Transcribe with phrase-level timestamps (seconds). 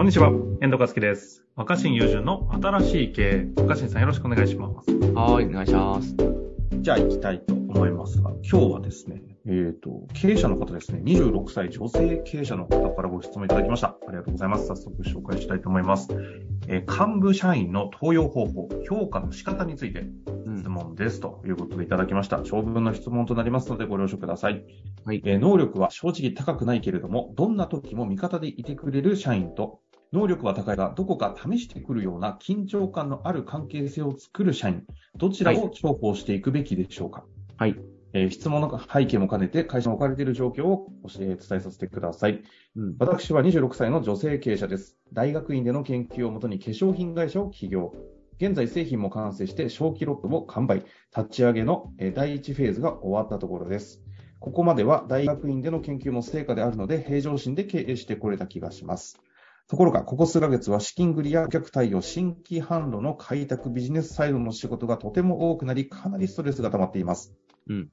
[0.00, 0.30] こんにちは、
[0.62, 1.44] 遠藤和樹です。
[1.56, 3.46] 若新友人の新しい経営。
[3.54, 4.90] 若新さんよろしくお願いします。
[4.90, 6.16] はい、お願いします。
[6.80, 13.88] じゃあ行きたいと思いますが、今日はですね、えっ、と、経営者の方ですね、26歳女性経営者の方からご質問いただきました。
[13.88, 14.68] ありがとうございます。
[14.68, 16.08] 早速紹介したいと思います。
[16.66, 20.06] えー幹部社員の登用方法、評価の仕方について
[20.56, 22.40] 質問ですということでいただきました。
[22.40, 24.64] 長文の質問となりますのでご了承ください。
[25.04, 29.80] はいえー能力は正直高くないけれども、どんな時も味方でいてくれる社員と、
[30.12, 34.84] 能力は高いが、どこか試してくるような緊張感のある関係性を作る社員、
[35.16, 37.24] どちらを重宝していくべきでしょうか。
[37.56, 37.76] はい。
[38.12, 42.42] えー質問の背景も兼ねて、会社に置かれている状況を教え伝えさせてください。
[42.74, 42.96] うん。
[42.98, 44.98] 私は26歳の女性経営者です。
[45.12, 47.94] 大学院での研究をもとに化粧品会社を起業。
[48.40, 50.84] 現在製品も完成して小規ロットも完売。
[51.16, 54.02] 立ち上げのえー第1フェーズが終わったところです。
[54.40, 59.20] ここまでは大学院での研究も成果であるので、平常心で経営してこれた気がします。
[59.70, 67.32] ところが、ここ数ヶ月は資金繰りや顧客対応、新規販路の開拓、ビジネスサイドの仕事がとても多くなり、かなりストレスが溜まっています。
[67.68, 67.88] うん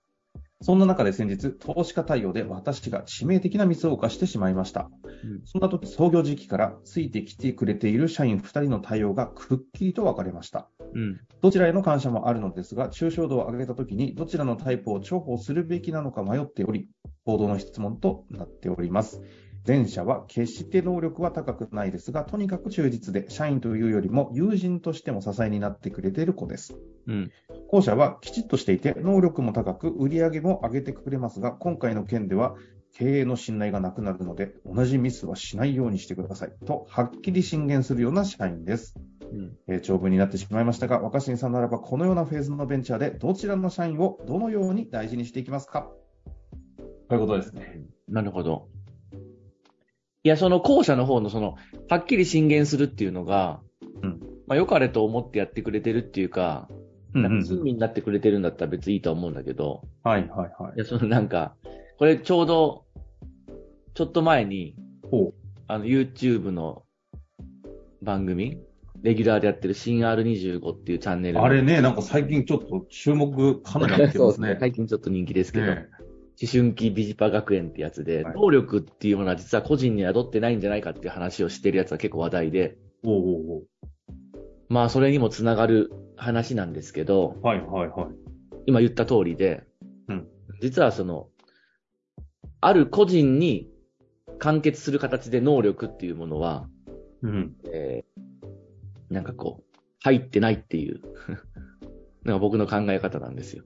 [0.63, 4.89] そんな中で先日、投資家対応で私が致命的なミスを犯してしまいました。
[5.23, 10.67] うんそんな時、創業時期からついてきてくれている社員2人の対応がくっきりと分かれました。
[10.95, 11.19] うん。
[11.43, 16.89] どちらへの感謝もあるのですが、抽象度を上げたときに、どちらのタイプを重宝するべきなのか迷っており、
[17.23, 19.21] 報道の質問となっております。
[19.65, 26.77] 前者は決して能力は高くないですが、とにかく忠実で、社員というよりも友人としても支えになってくれている子です。
[27.07, 27.31] うん。
[27.69, 32.55] 後者はきちっとしていて、能力も高く、売り上げも上げてくれますが、今回の件では、
[32.93, 36.53] 経営の信頼がなくなるので、同じミスはしないようにしてください。
[36.65, 38.95] と、はっきり進言するような社員です。
[39.29, 39.57] うん。
[39.67, 45.91] えー長文になってしまいましたが、若新さんならば、このようなフェーズのベンチャーで、どちらの社員をどのように大事にしていきますか？
[47.09, 47.81] ということですね。
[48.07, 48.69] なるほど。
[50.27, 51.55] いや、その後者の方のその、
[51.87, 53.61] はっきり進言するっていうのが、
[54.03, 56.67] うんまあ、良かれと思ってやってくれてるっていうか、
[57.15, 60.79] うんなんか親身になってくれてるんだったら別にいいとは思うんだけど、はいはいはいい。
[60.79, 61.55] や、そのなんか、
[61.97, 62.83] これちょうど、
[63.93, 64.75] ちょっと前に、
[65.09, 65.33] ほう。
[65.67, 66.83] あの、YouTube の
[68.01, 68.59] 番組、
[69.01, 71.45] レギュラーでやってる新 R25 っていうチャンネルの。
[71.45, 74.27] あれね、なんか最近ちょっと注目かなりなって そうまね。
[74.27, 74.57] ですすね。
[74.59, 75.87] 最近ちょっと人気ですけど、ね
[76.41, 83.67] 思春期ビジパ学園ってやつで、はい能力っていうものは実は個人に宿ってないんじゃないかっていう話をしてるやつは結構話題で、おうおうおう
[84.69, 88.15] まあそれにもつながる話なんですけど、はいはいはい。
[88.65, 89.63] 今言った通りで、
[90.07, 90.27] うん
[90.61, 91.27] 実はその、
[92.61, 93.69] ある個人に
[94.39, 96.67] 完結する形で能力っていうものは、
[97.21, 97.55] うん。
[97.71, 98.27] えー
[99.09, 101.01] なんかこう、入ってないっていう、
[102.25, 103.63] のが僕の考え方なんですよ。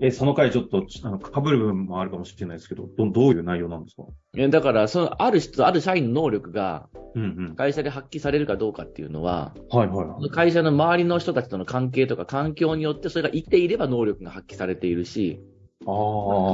[0.00, 4.04] え、その回ちょっと、あの、被る部分もあるかもしれないですけど、ど、どういう内容なんですか？
[4.36, 7.56] えだから、その、ある人、ある社員の能力がうんうん。
[7.56, 10.30] 会社で発揮されるかどうかっていうのは、はいはいはい。
[10.30, 15.40] 会社の周りの人たちとの関係とか環境によってそれが一定いれば能力が発揮されているし、
[15.86, 15.94] ああ。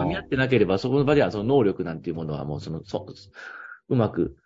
[0.05, 3.05] 噛み合ってなければそこの場ではその能力なんていうものはもうその、そ
[3.89, 4.37] うまく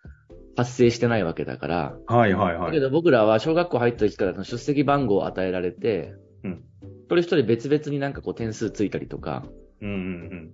[0.57, 2.65] 発生してないわけだから、はいはいはい。
[2.67, 6.63] だけど僕らは小学校入った時から出席番号を与えられて、うん
[7.09, 9.43] 一人一人別々になんかこう点数ついたりとか、
[9.81, 10.51] うんうん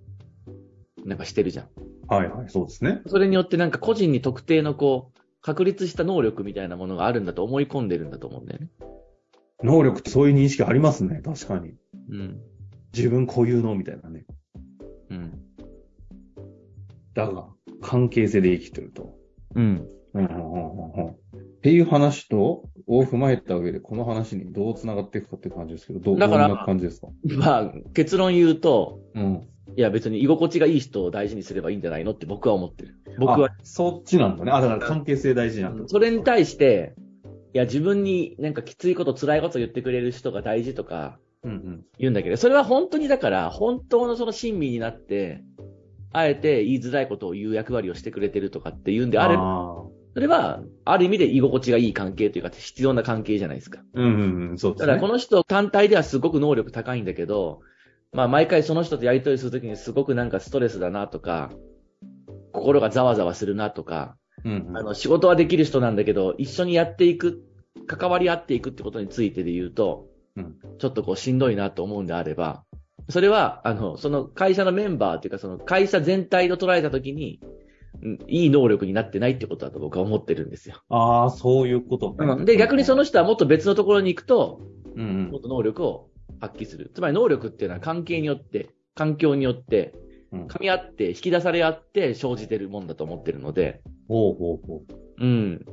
[1.05, 1.67] なんかしてるじゃん。
[1.77, 2.17] うん。
[2.17, 3.01] はいはい、そうですね。
[3.05, 8.69] それによってなんか個人に特定のこう、確立した能力みたいなものがあるんだと思い込んでるんだと思うんだよね。
[9.63, 11.75] 能力ってそういう認識ありますね、確かに。
[12.09, 12.41] うん。
[12.93, 14.25] 自分固有のみたいなね。
[15.11, 15.39] うん。
[17.13, 17.49] だが、
[17.81, 19.13] 関係性で生きてると。
[19.53, 19.87] うん。
[20.13, 21.15] うんうんうんうん
[21.65, 27.07] っていう話と、を踏まえた上で、この話にどう繋がっていくかって感じですけど、どう、だからどんな感じですか？
[27.37, 29.47] まあ、結論言うと、うん。
[29.77, 32.95] いや別に居心地がいい人を大事にすればいいんじゃないのって僕は思ってる。
[33.19, 33.55] 僕はあ。
[33.63, 34.51] そっちなんだね。
[34.51, 35.83] あ、だから関係性大事なんだ。
[35.87, 36.93] それに対して、
[37.53, 41.85] いや自分になんかきついこと辛いこと言ってくれる人が大事とかうんうん。
[41.99, 45.43] 言うんだけど、それは本当にだから、本当のその親身になって、
[46.11, 53.81] あえて言いづらいことを言う役割をしてくれてるとかっていうんであれば、あーそれは、ある意味で居心地がいい関係というか、必要な関係じゃないですか。
[53.93, 54.87] うんうんうん、そうですね。
[54.87, 57.59] だからこの人単体ではすごく能力高いんだけど、
[58.13, 61.51] まあ毎回その人とやりとりするときにすごくなんかストレスだなとか、
[62.53, 64.15] 心がざわざわするなとか、
[64.45, 67.43] うんうんあの仕事はできる人なんだけど、一緒にやっていく、
[67.85, 70.07] 関わり合っていくってことについてで言うと、
[70.37, 72.63] うんちょっとこうしんどいなと思うんであれば、
[73.09, 77.54] それは、あの、その会社のメンバーっていうか、その会社全体と捉えたときに、うん
[78.27, 80.81] いい能力になってないってことだと僕は思ってるんですよ。
[80.89, 84.61] ああ、そういうことね、で、逆にその人はもっと別のところに行くと、
[84.95, 86.09] うんもっと能力を
[86.39, 86.91] 発揮する。
[86.93, 89.93] つまり能力っていうのは関係によって、環境によって、
[90.31, 90.47] うん。
[90.47, 95.23] 噛み合って、引き出され合って生じてるもんだと思ってるので、ほうほうほう。
[95.23, 95.65] うん。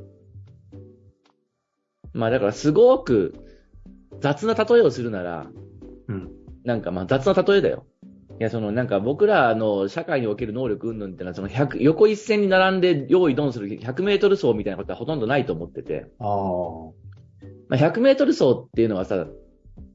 [2.13, 3.35] まあだからすごく
[4.21, 5.47] 雑な例えをするなら、
[6.09, 6.31] うん。
[6.65, 7.87] なんかまあ雑な例えだよ。
[8.41, 16.07] いや、そのなんか僕らの社会における能力云々ってのは、その100、横一線に並んで用意ドンする100メートル走みたいなことはほとんどないと思ってて。
[16.19, 17.03] ああ。
[17.69, 19.27] まあ、100メートル走っていうのはさ、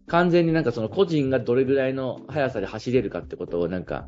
[0.08, 4.08] 完全になんかその個人がどれぐらいの速さで走れるかってことをなんか、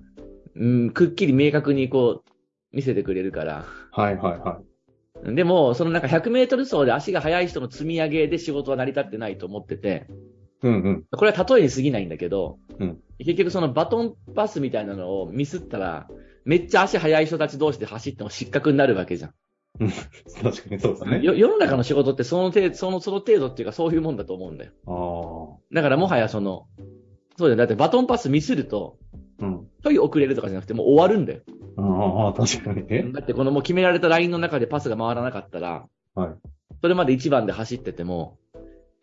[0.55, 2.31] うん、くっきり明確にこう、
[2.71, 3.65] 見せてくれるから。
[3.91, 5.35] はいはいはい。
[5.35, 10.07] でも、そのなんか100メートル走で足が速い人の積み上げで仕事は成り立ってないと思ってて、
[10.63, 11.05] うんうん。
[11.11, 16.07] これは例えに過ぎないんだけど、うん結局そのバトンパスみたいなのをミスったら、
[16.45, 19.33] めっちゃ足速い人たち同士で走っても失格になるわけじゃん。
[20.41, 21.21] 確かにそうですね。
[21.21, 24.71] よ世の中の仕事ってその程度、その、その程度っていうかそういうもんだと思うんだよ。
[24.87, 26.67] あだからもはやその、
[27.37, 27.55] そうだよ。
[27.57, 28.97] だってバトンパスミスると、
[29.41, 29.45] あ。
[29.45, 29.67] うん。
[29.83, 31.41] ちょい遅れるとかじゃなくてもう終わるんだよ。
[31.77, 33.11] ああ、確かにね。
[33.13, 35.85] だってこのもう決められたラインの中でパスが回らなかったら、
[36.15, 36.29] はい。
[36.81, 38.37] それまで1番で走ってても、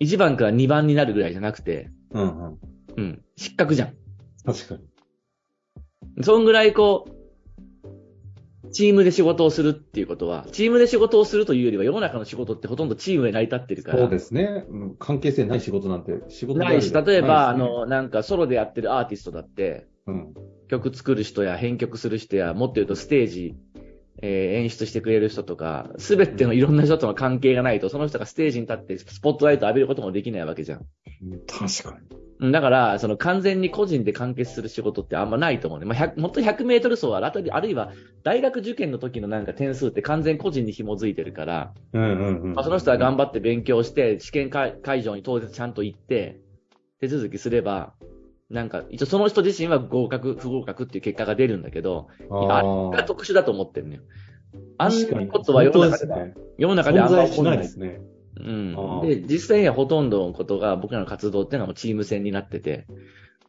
[0.01, 2.59] 1番から2番になるぐらいじゃなくて、うんうん。
[2.97, 3.95] うん、失格じゃん。
[4.45, 6.23] 確かに。
[6.23, 7.17] そんぐらいこう、
[8.73, 13.99] チームで仕事をするっていうことは、チームで仕事をするというよりは世の中の仕事ってほとんどチームで成り立ってるから。
[13.99, 14.65] そうですね。
[14.69, 20.35] うん関係性ない仕事なんて仕事ないし、例えば、あないですね、の、なんかソロでやってるアーティストだって、うん。
[20.69, 23.55] 曲作る人や編曲する人や、もっと言うとステージ、
[24.23, 30.87] えー演出してくれる人とか、すべてのいろんな人との関係がないと、その人がステージに立ってスポットライトを浴びることもできないわけじゃん。
[31.47, 32.17] 確かに。
[32.39, 35.87] うんだから、その完全に個人で完結する仕事ってあんまないと思うね。
[35.87, 37.93] まあ、100もっと100メートル走は、あたりあるいは
[38.25, 42.55] 大学受験の時のなんか点数って完全個人に紐づいてるから、うんうんうん。
[42.55, 46.39] まあ、その人は頑張って勉強して、試験会会場に当日ちゃんと行って、
[47.01, 47.95] 手続きすれば、
[48.51, 54.03] なんか、一応その人自身は合格、不合格っていう結果が出るんだけど、ああれが特殊だと思ってるのよ。
[54.79, 54.93] あん。
[54.93, 58.01] なことは世の中でね世の中であんま起こんないですね。
[58.39, 62.87] うんで、実際にはほとんどのことが僕らの活動っていうのはもうチーム戦になってて、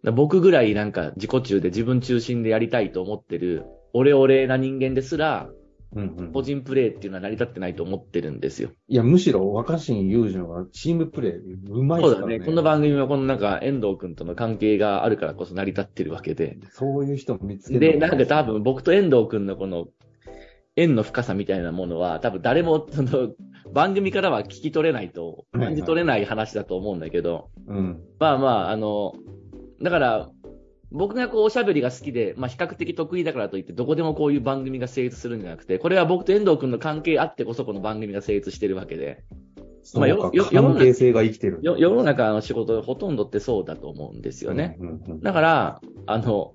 [0.04, 5.50] 僕ぐらいなんか自己中で自分中心でやりたいと思ってる、オレオレな人間ですら、
[5.96, 6.42] うんうん個。
[6.42, 8.72] 人プレーっていうのは成り立ってないと思ってるんですよ。
[8.88, 11.34] いや、むしろ若新雄二のがチームプレー
[11.70, 12.36] うまいですからね。
[12.36, 12.46] そうだね。
[12.46, 16.58] この番組はこのなんか遠藤くんとの関係があるからこそ成り立ってるわけで。
[16.72, 19.88] そういう人を見つけるで、なんか多分僕と遠藤くんのこの
[20.76, 23.34] 縁の深さみたいなものは多分誰もその
[23.74, 28.00] 番組からは聞き取れないと、はいはい感じ取れない話だと思うんだけど、うん。
[28.20, 29.14] まあまあ、あの、
[29.82, 30.30] だから、
[30.92, 39.24] 僕がこうおしゃべりが好きで、まあ比較的得意だからといってどこでもこういう番組が成立するんじゃなくて、これは僕と遠藤くんの関係あってこそこの番組が成立してるわけで、
[39.96, 41.60] まあよよ関係性が生きてる。
[41.62, 44.78] よ世の中の仕事ほとんどってそうだと思うんですよね。
[44.80, 45.22] うんうんうん。
[45.22, 46.54] だから、あの、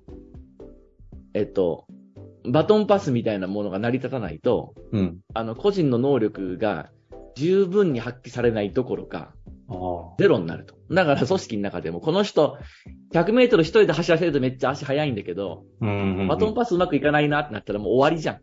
[1.33, 1.85] えっと、
[2.45, 5.19] バトンパスみたいなものが成り立たないと、うん。
[5.33, 6.89] あの、個人の能力が
[7.35, 9.33] 十分に発揮されないどころか。
[10.19, 10.75] ゼロになると。
[10.91, 12.57] だから組織の中でも、この人、
[13.13, 15.63] 100メートル一人で走らせるとめっちゃ足速いんだけど。
[15.79, 18.39] バトンパスうまくいかないなってなったらもう終わりじゃん。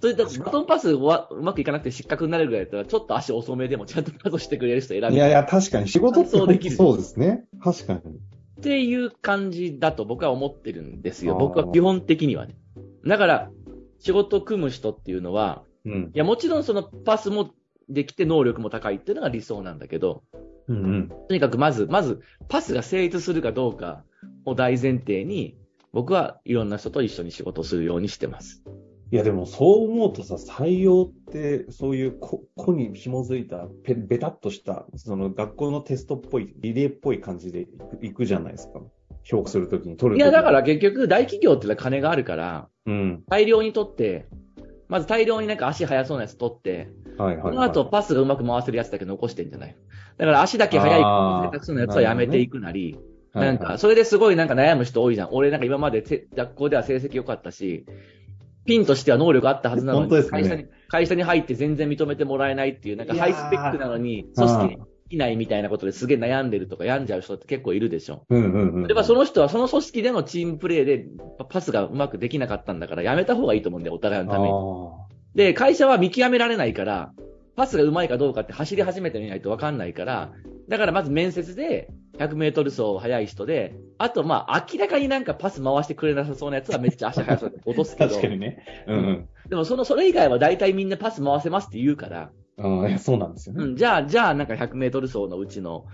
[0.00, 7.44] それで、バトンパスはうまくいかなくて失格になるぐらいだったら、ちょっと足遅めでもちゃんとパスしてくれる人選べるいやいや、確かに仕事ってそうできるそうですね。
[7.62, 8.00] 確かに。
[8.00, 11.36] っていう感じだと僕は思ってるんですよ。
[11.36, 12.56] 僕は基本的にはね。
[13.06, 13.50] だから、
[14.00, 16.10] 仕事を組む人っていうのは、うん。
[16.14, 17.50] いや、もちろんそのパスも
[17.88, 20.24] できて能力も高いっていうのが理想なんだけど、
[20.68, 21.08] うんうん。
[21.08, 24.04] とにかくまず、まず、パスが成立するかどうか
[24.44, 25.56] を大前提に、
[25.92, 28.62] 僕はいろんな人と一緒に仕事をするようにしてます。
[29.10, 38.80] いや、でもそう思うとさ、採用って、そういう個個に紐づいた、ペベタっとした、その学校のテストっぽい、リレーっぽい感じでいくいくじゃないですか。
[39.22, 43.22] 評価するときに取る時いや、だから、結局大企業ってのは金があるから、うん。
[43.28, 44.26] 大量に取って、
[44.88, 46.88] まず大量になんか足速そうなやつ取って、
[47.18, 47.54] はいはい、はい。
[47.54, 49.76] その後パスがうまく回せるやつだけ残してんじゃない？
[50.18, 55.28] だから足だけ速い、あー下手くそなやつはやめていくなり、はいはいなんか、それですごいなんか悩む人多いじゃん。
[55.32, 57.86] 俺なんか今までて学校では成績良かったし、
[58.66, 64.78] ピンとしては能力あったはずなのに、ね会社に、会社に入って全然認めてもらえないっていう、なんかハイスペックなのに、組織に
[65.08, 68.26] いないみたいなことですげえ悩んでるとか病んじゃう人って結構いるでしょ。
[68.28, 68.82] うんうんうん。
[68.86, 71.06] 例えばその人はその組織でのチームプレーで
[71.48, 74.54] パスがうまくできなかったんだからやめた方がいいと思うんだよ、お互いのために。
[75.34, 77.12] あで、会社は見極められないから、
[77.56, 80.32] パスがうまいかどうかって走り始めてみないとわかんないから、
[80.68, 88.64] だからまず面接で100メートル走速い人で、あとまあ明らかになんかパス回してくれなさそうなやつはめっちゃ足速そうで落とすーけど 確、かにね。
[88.86, 89.28] うんうん。
[89.48, 93.64] でもその、それ以外は大体みんなパス回せますって言うから、ああ、いやそうなんですよね。
[93.64, 95.86] うん、じゃあ、じゃあなんか100メートル走のうちの、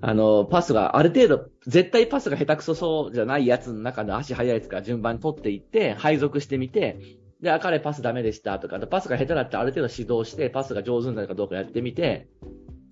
[0.00, 6.98] あの、パスがある程度、絶対パスが下手くそそうじゃないやつの中の足速いやつから順番に取っていって、配属してみて、
[7.46, 12.28] で、あ、彼パスダメでしたとか、パスが下手だったらある程度指導して、パスが上手になるかどうかやってみて、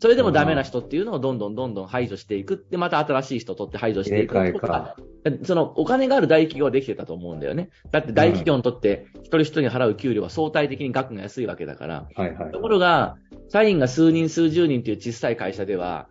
[0.00, 2.66] それでもダメな人っていうのをどんどんどんどん排除していく。
[2.70, 4.36] で、また新しい人を取って排除していく。
[4.36, 4.96] 入れ替えか。
[5.42, 7.70] そのお金がある大企業はできてたと思うんだよね。
[7.90, 12.08] だって大企業にとって一人一人に払う給料は相対的に額が安いわけだから。
[12.14, 12.60] はいはいと。
[12.60, 13.16] ころが、
[13.48, 16.08] 社員が数人数十人という小さい会社では、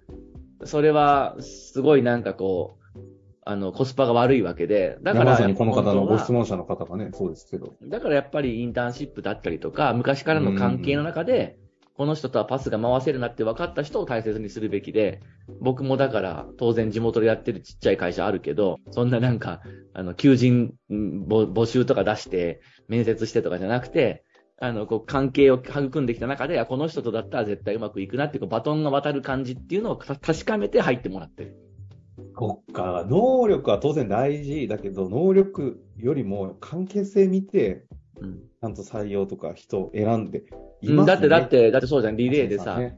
[0.66, 2.83] それはすごいなんかこう、
[3.46, 7.74] あの、コスパが悪いわけで、だから、まさにこの方のご質問者の方がね、そうですけど。
[7.84, 11.58] だからやっぱりインターンシップだったりとか、昔からの関係の中で、
[11.96, 15.20] この人とはパスが回せるなって分かった人を大切にするべきで、
[15.62, 19.62] 僕もだから当然地元でやってるちっちゃい会社あるけど、そんななんか、
[19.94, 24.24] あの、求人ん募募集とか出して、面接してとかじゃなくて、
[24.60, 31.63] あの、こう、関係を育んできた中で、あ、この人とだったら絶対うまくいくなって、こう、バトンが渡る感じっていうのをた確かめて入ってもらってる。
[32.38, 37.86] そっか、能力は当然大事だけど、能力よりも関係性見て、
[38.20, 38.40] うん。
[38.40, 40.44] ちゃんと採用とか人を選んで
[40.82, 41.06] ね。
[41.06, 42.98] だって、だって、だってそうじゃん、リレーでさ、ね、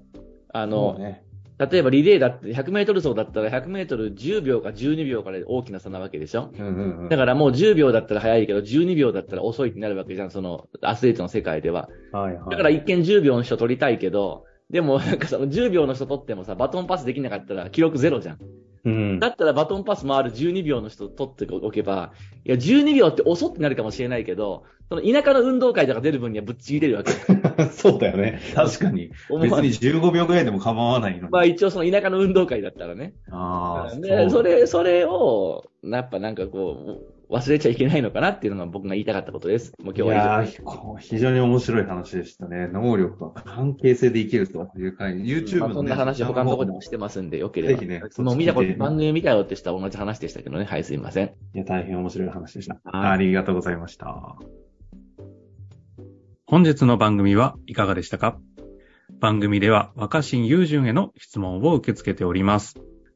[0.49, 1.23] あの、ね、
[1.57, 6.51] 例えばリレーだって100メートル走だったら100メートル10秒か12秒から大きな差なわけでしょ？
[6.53, 7.09] うんうんうん。
[7.09, 11.89] だからもう10秒だったら早いけど12秒だったら遅いってなるわけじゃん、そのアスリートの世界では。
[12.11, 12.49] はいはい。
[12.51, 18.39] だから一見10秒の人取りたいけど、でもなんかその10秒の人取ってもさ、バトンパスできなかったら記録ゼロじゃん。
[18.85, 19.19] うん。
[19.19, 22.13] だったらバトンパス回る12秒の人取っておけば、
[22.45, 27.11] いや12秒って遅ってなるかもしれないけど、その田舎の運動会とか出る分にはぶっちぎれるわけ。
[27.73, 28.39] そうだよね。
[28.53, 29.09] 確かに。
[29.41, 31.29] 別に15秒ぐらいでも構わないのに。
[31.31, 33.15] まあ一応その田舎の運動会だったらね。
[33.31, 39.73] ああ、で、それ、それを、やっぱなんかこう、忘れちゃいけないのかなっていうのが僕が言いたかったことです。
[39.79, 42.67] もう今日いやは以ーこう非常に面白い話でしたね。
[42.67, 45.13] 能力は関係性で生きるというか、上。
[45.13, 47.79] YouTube の、ねまあそんな話他のところでもしてますんで、よければ。
[47.79, 50.65] ぜひねもう見たこと、番組見たよってしたら同じ話でしたけどね。
[50.65, 51.27] はい、すいません。
[51.53, 52.75] いや、大変面白い話でした。
[52.83, 54.35] はいありがとうございました。
[56.47, 58.37] 本日の番組はいかがでしたか？
[59.19, 62.75] 番組では若新雄純への質問を受け付けております。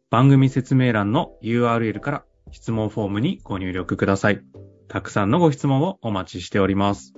[0.09, 4.41] 番組説明欄の URL から質問フォームにご入力ください。
[4.87, 7.13] たくさんのご質問をお待ちしております。